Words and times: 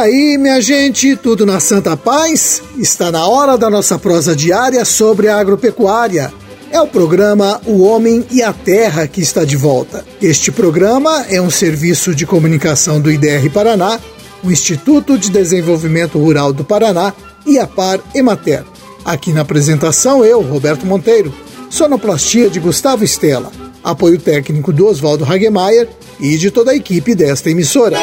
aí, 0.00 0.38
minha 0.38 0.60
gente, 0.60 1.14
tudo 1.14 1.44
na 1.44 1.60
santa 1.60 1.96
paz? 1.96 2.62
Está 2.78 3.12
na 3.12 3.26
hora 3.26 3.58
da 3.58 3.68
nossa 3.68 3.98
prosa 3.98 4.34
diária 4.34 4.84
sobre 4.84 5.28
a 5.28 5.38
agropecuária. 5.38 6.32
É 6.70 6.80
o 6.80 6.86
programa 6.86 7.60
O 7.66 7.82
Homem 7.82 8.24
e 8.30 8.42
a 8.42 8.52
Terra 8.52 9.06
que 9.06 9.20
está 9.20 9.44
de 9.44 9.56
volta. 9.56 10.04
Este 10.22 10.50
programa 10.50 11.26
é 11.28 11.40
um 11.40 11.50
serviço 11.50 12.14
de 12.14 12.24
comunicação 12.24 13.00
do 13.00 13.10
IDR 13.10 13.50
Paraná, 13.52 14.00
o 14.42 14.50
Instituto 14.50 15.18
de 15.18 15.30
Desenvolvimento 15.30 16.18
Rural 16.18 16.52
do 16.52 16.64
Paraná 16.64 17.12
e 17.46 17.58
a 17.58 17.66
Par 17.66 18.00
Emater. 18.14 18.64
Aqui 19.04 19.32
na 19.32 19.42
apresentação, 19.42 20.24
eu, 20.24 20.40
Roberto 20.40 20.86
Monteiro, 20.86 21.32
sonoplastia 21.68 22.48
de 22.48 22.58
Gustavo 22.58 23.04
Estela, 23.04 23.50
apoio 23.84 24.18
técnico 24.18 24.72
do 24.72 24.86
Oswaldo 24.86 25.24
Hagemeyer 25.24 25.88
e 26.18 26.38
de 26.38 26.50
toda 26.50 26.70
a 26.70 26.76
equipe 26.76 27.14
desta 27.14 27.50
emissora. 27.50 27.98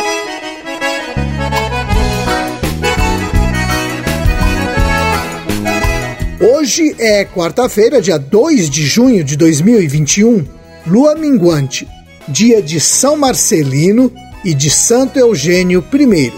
Hoje 6.68 6.94
é 7.00 7.24
quarta-feira, 7.24 8.02
dia 8.02 8.18
2 8.18 8.70
de 8.70 8.86
junho 8.86 9.24
de 9.24 9.38
2021, 9.38 10.46
lua 10.86 11.16
minguante, 11.16 11.88
dia 12.28 12.62
de 12.62 12.78
São 12.78 13.16
Marcelino 13.16 14.12
e 14.44 14.54
de 14.54 14.70
Santo 14.70 15.18
Eugênio 15.18 15.82
I. 15.94 16.34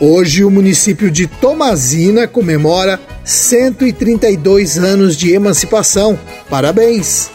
Hoje 0.00 0.44
o 0.44 0.50
município 0.50 1.10
de 1.10 1.26
Tomazina 1.26 2.26
comemora 2.26 2.98
132 3.22 4.78
anos 4.78 5.14
de 5.14 5.34
emancipação. 5.34 6.18
Parabéns! 6.48 7.28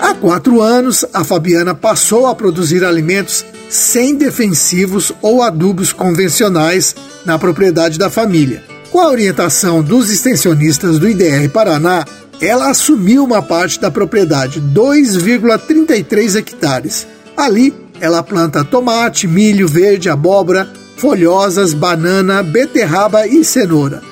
Há 0.00 0.14
quatro 0.14 0.60
anos, 0.60 1.04
a 1.14 1.24
Fabiana 1.24 1.74
passou 1.74 2.26
a 2.26 2.34
produzir 2.34 2.84
alimentos 2.84 3.44
sem 3.70 4.14
defensivos 4.16 5.12
ou 5.22 5.42
adubos 5.42 5.92
convencionais 5.92 6.94
na 7.24 7.38
propriedade 7.38 7.98
da 7.98 8.10
família. 8.10 8.62
Com 8.90 9.00
a 9.00 9.08
orientação 9.08 9.82
dos 9.82 10.10
extensionistas 10.10 10.98
do 10.98 11.08
IDR 11.08 11.48
Paraná, 11.48 12.04
ela 12.40 12.68
assumiu 12.68 13.24
uma 13.24 13.42
parte 13.42 13.80
da 13.80 13.90
propriedade, 13.90 14.60
2,33 14.60 16.36
hectares. 16.36 17.06
Ali, 17.36 17.74
ela 18.00 18.22
planta 18.22 18.62
tomate, 18.62 19.26
milho 19.26 19.66
verde, 19.66 20.10
abóbora, 20.10 20.68
folhosas, 20.96 21.74
banana, 21.74 22.42
beterraba 22.42 23.26
e 23.26 23.44
cenoura. 23.44 24.02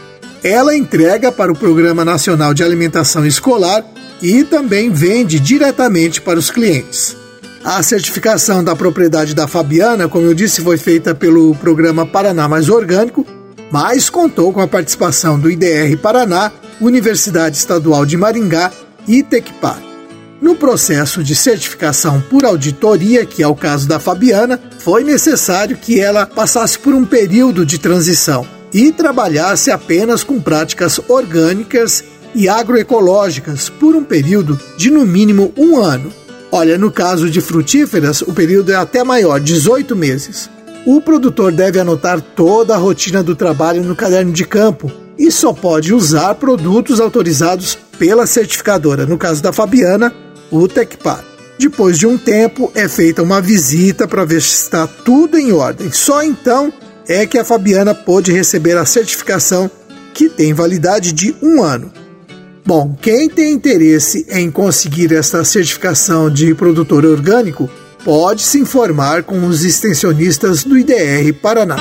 Ela 0.43 0.77
entrega 0.77 1.31
para 1.31 1.53
o 1.53 1.57
Programa 1.57 2.05
Nacional 2.05 2.53
de 2.53 2.65
Alimentação 2.65 3.25
Escolar 3.25 3.85
e 4.21 4.45
também 4.45 4.91
vende 4.91 5.39
diretamente 5.39 6.21
para 6.21 6.39
os 6.39 6.51
clientes. 6.51 7.17
A 7.65 7.81
certificação 7.83 8.65
da 8.65 8.75
propriedade 8.75 9.35
da 9.35 9.47
Fabiana, 9.47 10.09
como 10.09 10.27
eu 10.27 10.35
disse, 10.35 10.61
foi 10.61 10.77
feita 10.77 11.15
pelo 11.15 11.55
programa 11.55 12.05
Paraná 12.05 12.49
Mais 12.49 12.69
Orgânico, 12.69 13.25
mas 13.71 14.11
contou 14.11 14.53
com 14.53 14.61
a 14.61 14.67
participação 14.67 15.39
do 15.39 15.49
IDR 15.49 15.97
Paraná, 15.97 16.51
Universidade 16.81 17.57
Estadual 17.57 18.05
de 18.05 18.17
Maringá 18.17 18.73
e 19.07 19.23
Tecpar. 19.23 19.81
No 20.41 20.57
processo 20.57 21.23
de 21.23 21.37
certificação 21.37 22.21
por 22.21 22.45
auditoria, 22.45 23.25
que 23.25 23.45
é 23.45 23.47
o 23.47 23.55
caso 23.55 23.87
da 23.87 24.01
Fabiana, 24.01 24.61
foi 24.85 25.05
necessário 25.05 25.77
que 25.77 26.01
ela 26.01 26.27
passasse 26.27 26.77
por 26.77 26.93
um 26.93 27.05
período 27.05 27.65
de 27.65 27.79
transição 27.79 28.45
e 28.75 28.91
trabalhasse 28.91 29.71
apenas 29.71 30.25
com 30.25 30.41
práticas 30.41 31.01
orgânicas 31.09 32.03
e 32.35 32.49
agroecológicas 32.49 33.69
por 33.69 33.95
um 33.95 34.03
período 34.03 34.59
de 34.77 34.91
no 34.91 35.07
mínimo 35.07 35.53
um 35.57 35.79
ano. 35.79 36.13
Olha, 36.51 36.77
no 36.77 36.91
caso 36.91 37.31
de 37.31 37.41
frutíferas, 37.41 38.23
o 38.23 38.33
período 38.33 38.73
é 38.73 38.75
até 38.75 39.05
maior, 39.05 39.39
18 39.39 39.95
meses. 39.95 40.51
O 40.85 41.01
produtor 41.01 41.53
deve 41.53 41.79
anotar 41.79 42.21
toda 42.21 42.75
a 42.75 42.79
rotina 42.79 43.23
do 43.23 43.37
trabalho 43.37 43.85
no 43.85 43.95
caderno 43.95 44.33
de 44.33 44.45
campo 44.45 44.91
e 45.17 45.31
só 45.31 45.53
pode 45.53 45.95
usar 45.95 46.35
produtos 46.35 47.01
autorizados 47.01 47.79
pela 47.99 48.27
certificadora. 48.27 49.07
No 49.07 49.17
caso 49.17 49.41
da 49.43 49.53
Fabiana, 49.53 50.13
o 50.51 50.67
TecPar. 50.67 51.32
Depois 51.63 51.97
de 51.97 52.09
um 52.09 52.19
tempo, 52.19 52.73
é 52.75 52.89
feita 52.89 53.23
uma 53.23 53.41
visita 53.41 54.09
para 54.09 54.25
ver 54.25 54.43
se 54.43 54.65
está 54.65 54.85
tudo 54.85 55.39
em 55.39 55.53
ordem. 55.53 55.93
Só 55.93 56.21
então 56.21 56.73
é 57.07 57.25
que 57.25 57.39
a 57.39 57.45
Fabiana 57.45 57.95
pôde 57.95 58.33
receber 58.33 58.77
a 58.77 58.85
certificação 58.85 59.71
que 60.13 60.29
tem 60.29 60.53
validade 60.53 61.13
de 61.13 61.33
um 61.41 61.63
ano. 61.63 61.93
Bom, 62.67 62.99
quem 63.01 63.31
tem 63.31 63.53
interesse 63.53 64.27
em 64.29 64.51
conseguir 64.51 65.13
esta 65.13 65.45
certificação 65.45 66.29
de 66.29 66.53
produtor 66.53 67.07
orgânico 67.07 67.71
pode 68.05 68.43
se 68.43 68.59
informar 68.59 69.23
com 69.23 69.47
os 69.47 69.65
extensionistas 69.65 70.65
do 70.65 70.77
IDR 70.77 71.33
Paraná. 71.41 71.77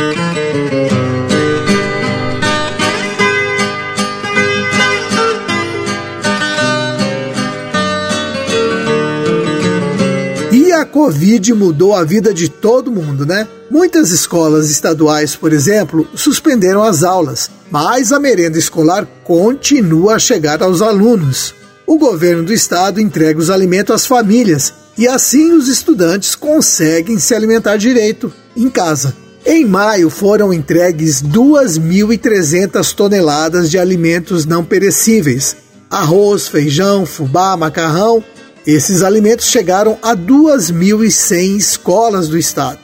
Covid 11.02 11.56
mudou 11.56 11.96
a 11.96 12.04
vida 12.04 12.32
de 12.32 12.48
todo 12.48 12.92
mundo, 12.92 13.26
né? 13.26 13.48
Muitas 13.72 14.12
escolas 14.12 14.70
estaduais, 14.70 15.36
por 15.36 15.52
exemplo, 15.52 16.08
suspenderam 16.14 16.84
as 16.84 17.04
aulas, 17.04 17.50
mas 17.72 18.12
a 18.12 18.20
merenda 18.20 18.60
escolar 18.60 19.08
continua 19.24 20.14
a 20.14 20.20
chegar 20.20 20.62
aos 20.62 20.80
alunos. 20.80 21.56
O 21.88 21.98
governo 21.98 22.44
do 22.44 22.54
estado 22.54 23.02
entrega 23.02 23.40
os 23.40 23.50
alimentos 23.50 23.96
às 23.96 24.06
famílias 24.06 24.72
e 24.96 25.08
assim 25.08 25.52
os 25.54 25.68
estudantes 25.68 26.36
conseguem 26.36 27.18
se 27.18 27.34
alimentar 27.34 27.78
direito 27.78 28.32
em 28.56 28.70
casa. 28.70 29.16
Em 29.44 29.66
maio 29.66 30.08
foram 30.08 30.54
entregues 30.54 31.24
2.300 31.24 32.94
toneladas 32.94 33.72
de 33.72 33.80
alimentos 33.80 34.46
não 34.46 34.64
perecíveis: 34.64 35.58
arroz, 35.90 36.48
feijão, 36.48 37.08
fubá, 37.08 37.58
macarrão. 37.58 38.24
Esses 38.66 39.02
alimentos 39.02 39.48
chegaram 39.48 39.98
a 40.02 40.16
2.100 40.16 41.58
escolas 41.58 42.28
do 42.28 42.38
estado. 42.38 42.80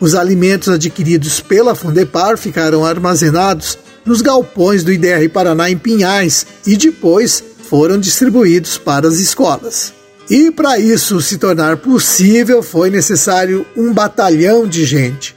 Os 0.00 0.14
alimentos 0.14 0.68
adquiridos 0.68 1.40
pela 1.40 1.74
Fundepar 1.74 2.38
ficaram 2.38 2.84
armazenados 2.84 3.76
nos 4.04 4.22
galpões 4.22 4.84
do 4.84 4.92
IDR 4.92 5.28
Paraná 5.32 5.68
em 5.68 5.76
Pinhais 5.76 6.46
e 6.64 6.76
depois 6.76 7.42
foram 7.68 7.98
distribuídos 7.98 8.78
para 8.78 9.08
as 9.08 9.18
escolas. 9.18 9.92
E 10.30 10.52
para 10.52 10.78
isso 10.78 11.20
se 11.20 11.36
tornar 11.36 11.78
possível, 11.78 12.62
foi 12.62 12.90
necessário 12.90 13.66
um 13.76 13.92
batalhão 13.92 14.68
de 14.68 14.84
gente. 14.84 15.34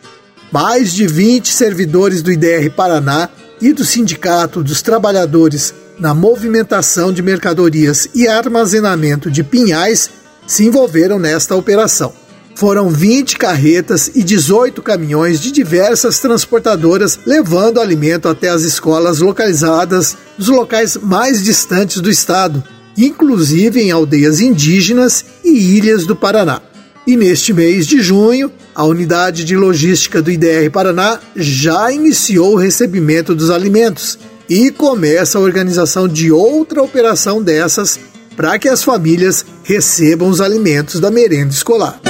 Mais 0.51 0.91
de 0.91 1.07
20 1.07 1.51
servidores 1.51 2.21
do 2.21 2.31
IDR 2.31 2.69
Paraná 2.75 3.29
e 3.59 3.73
do 3.73 3.83
Sindicato 3.83 4.63
dos 4.63 4.81
Trabalhadores 4.81 5.73
na 6.01 6.15
movimentação 6.15 7.13
de 7.13 7.21
mercadorias 7.21 8.09
e 8.15 8.27
armazenamento 8.27 9.29
de 9.29 9.43
pinhais 9.43 10.09
se 10.47 10.65
envolveram 10.65 11.19
nesta 11.19 11.55
operação. 11.55 12.11
Foram 12.55 12.89
20 12.89 13.37
carretas 13.37 14.09
e 14.15 14.23
18 14.23 14.81
caminhões 14.81 15.39
de 15.39 15.51
diversas 15.51 16.19
transportadoras 16.19 17.19
levando 17.23 17.79
alimento 17.79 18.27
até 18.27 18.49
as 18.49 18.63
escolas 18.63 19.19
localizadas 19.19 20.17
nos 20.39 20.47
locais 20.47 20.97
mais 20.97 21.43
distantes 21.43 22.01
do 22.01 22.09
estado, 22.09 22.63
inclusive 22.97 23.79
em 23.79 23.91
aldeias 23.91 24.39
indígenas 24.39 25.23
e 25.43 25.77
ilhas 25.77 26.07
do 26.07 26.15
Paraná. 26.15 26.61
E 27.05 27.15
neste 27.15 27.53
mês 27.53 27.85
de 27.85 28.01
junho, 28.01 28.51
a 28.73 28.83
unidade 28.85 29.43
de 29.45 29.55
logística 29.55 30.19
do 30.19 30.31
IDR 30.31 30.71
Paraná 30.71 31.19
já 31.35 31.91
iniciou 31.91 32.53
o 32.53 32.57
recebimento 32.57 33.35
dos 33.35 33.51
alimentos 33.51 34.17
e 34.51 34.69
começa 34.69 35.37
a 35.37 35.41
organização 35.41 36.09
de 36.09 36.29
outra 36.29 36.83
operação 36.83 37.41
dessas 37.41 37.97
para 38.35 38.59
que 38.59 38.67
as 38.67 38.83
famílias 38.83 39.45
recebam 39.63 40.27
os 40.27 40.41
alimentos 40.41 40.99
da 40.99 41.09
merenda 41.09 41.53
escolar. 41.53 42.01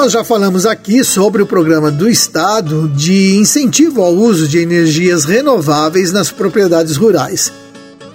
Nós 0.00 0.12
já 0.12 0.24
falamos 0.24 0.64
aqui 0.64 1.04
sobre 1.04 1.42
o 1.42 1.46
programa 1.46 1.90
do 1.90 2.08
Estado 2.08 2.88
de 2.88 3.36
incentivo 3.36 4.00
ao 4.00 4.14
uso 4.14 4.48
de 4.48 4.58
energias 4.58 5.26
renováveis 5.26 6.10
nas 6.10 6.30
propriedades 6.30 6.96
rurais. 6.96 7.52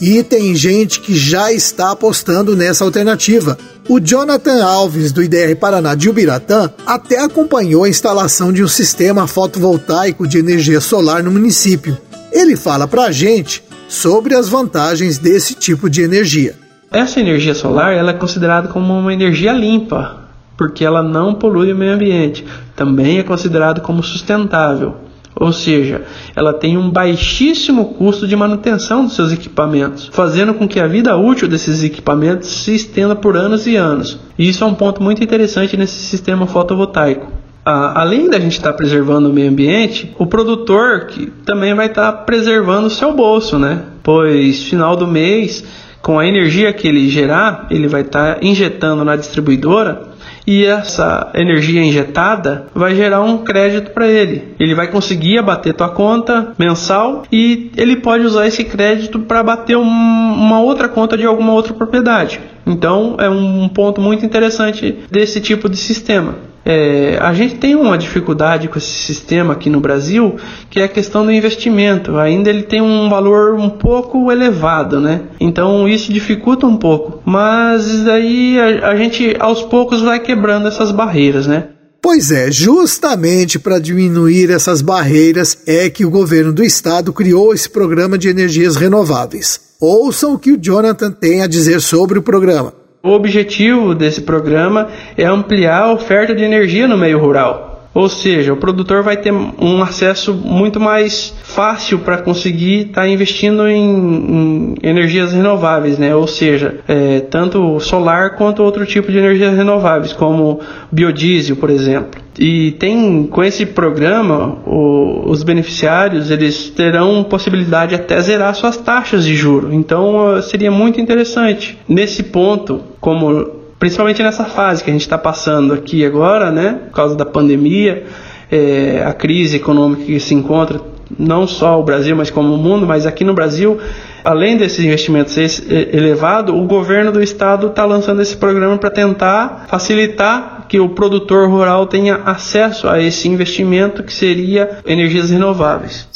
E 0.02 0.24
tem 0.24 0.56
gente 0.56 1.00
que 1.00 1.16
já 1.16 1.54
está 1.54 1.92
apostando 1.92 2.56
nessa 2.56 2.84
alternativa. 2.84 3.56
O 3.88 4.00
Jonathan 4.00 4.66
Alves, 4.66 5.12
do 5.12 5.22
IDR 5.22 5.56
Paraná 5.60 5.94
de 5.94 6.10
Ubiratã, 6.10 6.72
até 6.88 7.20
acompanhou 7.20 7.84
a 7.84 7.90
instalação 7.90 8.52
de 8.52 8.64
um 8.64 8.68
sistema 8.68 9.28
fotovoltaico 9.28 10.28
de 10.28 10.40
energia 10.40 10.82
solar 10.82 11.22
no 11.22 11.30
município. 11.30 11.96
Ele 12.32 12.56
fala 12.56 12.88
para 12.88 13.04
a 13.04 13.12
gente 13.12 13.64
sobre 13.88 14.34
as 14.34 14.50
vantagens 14.50 15.20
desse 15.20 15.54
tipo 15.54 15.88
de 15.88 16.02
energia. 16.02 16.56
Essa 16.92 17.20
energia 17.20 17.54
solar 17.54 17.94
ela 17.94 18.10
é 18.10 18.16
considerada 18.16 18.70
como 18.70 18.92
uma 18.92 19.14
energia 19.14 19.54
limpa, 19.54 20.25
porque 20.58 20.86
ela 20.86 21.04
não 21.04 21.34
polui 21.34 21.72
o 21.72 21.76
meio 21.76 21.94
ambiente. 21.94 22.46
Também 22.76 23.20
é 23.20 23.24
considerado 23.24 23.82
como 23.82 24.04
sustentável, 24.04 24.96
ou 25.36 25.52
seja, 25.52 26.04
ela 26.34 26.54
tem 26.54 26.78
um 26.78 26.90
baixíssimo 26.90 27.94
custo 27.96 28.26
de 28.26 28.36
manutenção 28.36 29.04
dos 29.04 29.16
seus 29.16 29.34
equipamentos, 29.34 30.10
fazendo 30.14 30.54
com 30.54 30.68
que 30.68 30.80
a 30.80 30.88
vida 30.88 31.18
útil 31.18 31.48
desses 31.48 31.84
equipamentos 31.84 32.50
se 32.50 32.74
estenda 32.74 33.16
por 33.16 33.36
anos 33.36 33.68
e 33.68 33.76
anos. 33.76 34.18
E 34.40 34.48
isso 34.48 34.64
é 34.64 34.68
um 34.68 34.74
ponto 34.74 35.04
muito 35.04 35.22
interessante 35.22 35.76
nesse 35.76 36.00
sistema 36.00 36.48
fotovoltaico. 36.48 37.28
Ah, 37.66 38.02
além 38.02 38.30
da 38.30 38.40
gente 38.40 38.54
estar 38.54 38.72
tá 38.72 38.78
preservando 38.78 39.30
o 39.30 39.34
meio 39.34 39.50
ambiente, 39.50 40.14
o 40.18 40.26
produtor 40.26 41.08
que 41.08 41.26
também 41.44 41.74
vai 41.74 41.88
estar 41.88 42.12
tá 42.12 42.18
preservando 42.20 42.88
o 42.88 42.92
seu 42.92 43.12
bolso, 43.14 43.60
né? 43.60 43.82
Pois 44.04 44.64
final 44.64 44.96
do 44.96 45.08
mês, 45.08 45.66
com 46.02 46.18
a 46.18 46.26
energia 46.26 46.72
que 46.72 46.88
ele 46.88 47.10
gerar, 47.10 47.66
ele 47.70 47.88
vai 47.88 48.02
estar 48.02 48.36
tá 48.36 48.46
injetando 48.46 49.04
na 49.04 49.16
distribuidora 49.16 50.15
e 50.46 50.66
essa 50.66 51.32
energia 51.34 51.84
injetada 51.84 52.68
vai 52.74 52.96
gerar 52.96 53.22
um 53.22 53.40
crédito 53.40 53.92
para 53.92 54.08
ele. 54.08 54.56
Ele 54.60 54.76
vai 54.76 54.88
conseguir 54.88 55.38
abater 55.38 55.74
tua 55.74 55.90
conta 55.90 56.54
mensal 56.58 57.24
e 57.32 57.72
ele 57.76 57.98
pode 57.98 58.26
usar 58.26 58.48
esse 58.48 58.64
crédito 58.64 59.20
para 59.20 59.40
abater 59.40 59.78
um, 59.78 59.82
uma 59.82 60.60
outra 60.60 60.88
conta 60.88 61.18
de 61.18 61.26
alguma 61.26 61.54
outra 61.54 61.74
propriedade. 61.74 62.40
Então 62.66 63.16
é 63.20 63.30
um 63.30 63.68
ponto 63.70 64.02
muito 64.02 64.26
interessante 64.26 65.00
desse 65.10 65.40
tipo 65.40 65.70
de 65.70 65.78
sistema. 65.78 66.36
É, 66.66 67.20
a 67.22 67.32
gente 67.32 67.56
tem 67.56 67.76
uma 67.76 67.96
dificuldade 67.96 68.68
com 68.68 68.80
esse 68.80 68.88
sistema 68.88 69.54
aqui 69.54 69.70
no 69.70 69.80
Brasil, 69.80 70.38
que 70.70 70.80
é 70.80 70.86
a 70.86 70.90
questão 70.90 71.24
do 71.24 71.32
investimento. 71.32 72.18
Ainda 72.18 72.50
ele 72.50 72.64
tem 72.64 72.82
um 72.82 73.08
valor 73.08 73.54
um 73.54 73.70
pouco 73.70 74.32
elevado, 74.32 75.00
né? 75.00 75.22
Então 75.40 75.88
isso 75.88 76.12
dificulta 76.12 76.66
um 76.66 76.78
pouco. 76.78 77.22
Mas 77.24 78.08
aí 78.08 78.60
a, 78.60 78.90
a 78.90 78.96
gente 78.96 79.36
aos 79.40 79.62
poucos 79.62 80.02
vai 80.02 80.20
quebrando 80.20 80.68
essas 80.68 80.92
barreiras, 80.92 81.46
né? 81.46 81.70
Pois 82.02 82.32
é, 82.32 82.52
justamente 82.52 83.58
para 83.58 83.80
diminuir 83.80 84.52
essas 84.52 84.82
barreiras 84.82 85.58
é 85.66 85.90
que 85.90 86.06
o 86.06 86.10
governo 86.10 86.54
do 86.54 86.64
estado 86.64 87.12
criou 87.12 87.54
esse 87.54 87.70
programa 87.70 88.18
de 88.18 88.28
energias 88.28 88.76
renováveis. 88.76 89.60
Ouçam 89.80 90.34
o 90.34 90.40
que 90.40 90.52
o 90.52 90.58
Jonathan 90.58 91.12
tem 91.12 91.42
a 91.42 91.48
dizer 91.48 91.82
sobre 91.82 92.18
o 92.20 92.24
programa. 92.24 92.85
O 93.06 93.12
objetivo 93.12 93.94
desse 93.94 94.24
programa 94.24 94.88
é 95.16 95.26
ampliar 95.26 95.84
a 95.84 95.94
oferta 95.94 96.34
de 96.34 96.44
energia 96.44 96.88
no 96.88 96.98
meio 96.98 97.20
rural. 97.20 97.75
Ou 97.96 98.10
seja, 98.10 98.52
o 98.52 98.58
produtor 98.58 99.02
vai 99.02 99.16
ter 99.16 99.32
um 99.32 99.82
acesso 99.82 100.34
muito 100.34 100.82
mais 100.82 101.34
fácil 101.44 102.00
para 102.00 102.18
conseguir 102.18 102.88
estar 102.88 103.04
tá 103.04 103.08
investindo 103.08 103.66
em, 103.66 103.80
em, 103.82 104.76
energias 104.84 105.32
renováveis, 105.32 105.98
né? 105.98 106.14
Ou 106.14 106.28
seja, 106.28 106.82
é, 106.90 107.22
tanto 107.22 107.80
solar 107.80 108.36
quanto 108.36 108.62
outro 108.62 108.86
tipo 108.86 109.10
de 109.10 109.18
energias 109.18 109.56
renováveis, 109.56 110.12
como 110.12 110.60
biodiesel, 110.92 111.56
por 111.56 111.70
exemplo. 111.70 112.22
E 112.38 112.72
tem 112.72 113.28
com 113.28 113.42
esse 113.42 113.66
programa 113.66 114.58
o, 114.66 115.30
os 115.30 115.42
beneficiários 115.42 116.30
eles 116.30 116.70
terão 116.72 117.24
possibilidade 117.24 117.96
até 117.96 118.20
zerar 118.20 118.54
suas 118.56 118.76
taxas 118.76 119.24
de 119.24 119.38
juro. 119.38 119.74
Então 119.74 120.42
seria 120.42 120.70
muito 120.70 121.00
interessante 121.00 121.78
nesse 121.88 122.24
ponto, 122.24 122.82
como 123.00 123.64
principalmente 123.86 124.24
nessa 124.24 124.46
fase 124.46 124.84
que 124.84 124.90
a 124.90 124.94
gente 124.94 125.04
está 125.04 125.16
passando 125.16 125.72
aqui 125.72 126.04
agora, 126.04 126.50
né, 126.50 126.80
por 126.88 126.96
causa 126.96 127.16
da 127.16 127.24
pandemia, 127.24 128.04
é, 128.52 129.04
a 129.06 129.14
crise 129.14 129.58
econômica 129.58 130.06
que 130.06 130.20
se 130.20 130.34
encontra, 130.34 130.82
não 131.20 131.46
só 131.46 131.80
o 131.80 131.84
Brasil, 131.84 132.16
mas 132.16 132.32
como 132.32 132.56
o 132.56 132.58
mundo, 132.58 132.88
mas 132.88 133.06
aqui 133.06 133.24
no 133.24 133.36
Brasil, 133.36 133.78
além 134.24 134.58
desses 134.58 134.84
investimentos 134.84 135.38
elevado, 135.70 136.56
o 136.56 136.66
governo 136.66 137.12
do 137.12 137.22
estado 137.22 137.68
está 137.68 137.86
lançando 137.86 138.24
esse 138.24 138.36
programa 138.36 138.76
para 138.76 138.90
tentar 138.90 139.68
facilitar 139.68 140.66
que 140.68 140.80
o 140.80 140.90
produtor 140.90 141.48
rural 141.48 141.86
tenha 141.86 142.16
acesso 142.26 142.90
a 142.90 143.00
esse 143.00 143.30
investimento 143.30 144.02
que 144.02 144.12
seria 144.12 144.80
energias 144.84 145.30
renováveis. 145.30 146.08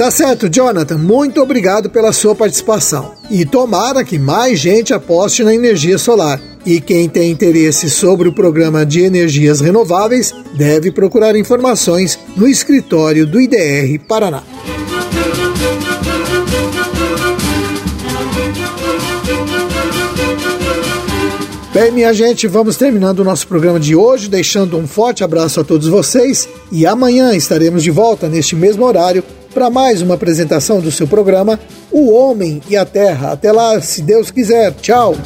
Tá 0.00 0.10
certo, 0.10 0.48
Jonathan. 0.48 0.96
Muito 0.96 1.42
obrigado 1.42 1.90
pela 1.90 2.10
sua 2.10 2.34
participação. 2.34 3.12
E 3.30 3.44
tomara 3.44 4.02
que 4.02 4.18
mais 4.18 4.58
gente 4.58 4.94
aposte 4.94 5.44
na 5.44 5.54
energia 5.54 5.98
solar. 5.98 6.40
E 6.64 6.80
quem 6.80 7.06
tem 7.06 7.30
interesse 7.30 7.90
sobre 7.90 8.26
o 8.26 8.32
programa 8.32 8.86
de 8.86 9.02
energias 9.02 9.60
renováveis 9.60 10.34
deve 10.56 10.90
procurar 10.90 11.36
informações 11.36 12.18
no 12.34 12.48
escritório 12.48 13.26
do 13.26 13.38
IDR 13.38 13.98
Paraná. 14.08 14.42
Bem, 21.74 21.92
minha 21.92 22.14
gente, 22.14 22.48
vamos 22.48 22.78
terminando 22.78 23.18
o 23.18 23.24
nosso 23.24 23.46
programa 23.46 23.78
de 23.78 23.94
hoje, 23.94 24.30
deixando 24.30 24.78
um 24.78 24.86
forte 24.86 25.22
abraço 25.22 25.60
a 25.60 25.64
todos 25.64 25.88
vocês 25.88 26.48
e 26.72 26.86
amanhã 26.86 27.36
estaremos 27.36 27.82
de 27.82 27.90
volta 27.90 28.30
neste 28.30 28.56
mesmo 28.56 28.86
horário 28.86 29.22
para 29.52 29.70
mais 29.70 30.02
uma 30.02 30.14
apresentação 30.14 30.80
do 30.80 30.90
seu 30.90 31.06
programa 31.06 31.58
O 31.90 32.12
Homem 32.12 32.62
e 32.68 32.76
a 32.76 32.84
Terra. 32.84 33.32
Até 33.32 33.52
lá, 33.52 33.80
se 33.80 34.02
Deus 34.02 34.30
quiser. 34.30 34.72
Tchau. 34.80 35.16